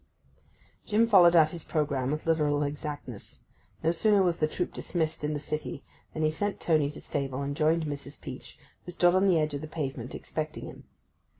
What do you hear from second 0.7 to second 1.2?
Jim